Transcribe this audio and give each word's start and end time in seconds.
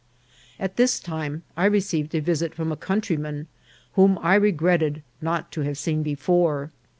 At 0.59 0.77
this 0.77 0.99
time 0.99 1.43
I 1.55 1.65
received 1.65 2.15
a 2.15 2.21
visit 2.21 2.55
from 2.55 2.71
a 2.71 2.75
countryman, 2.75 3.45
whom 3.93 4.17
I 4.23 4.33
regretted 4.33 5.03
not 5.21 5.51
to 5.51 5.61
have 5.61 5.77
seen 5.77 6.01
before. 6.01 6.71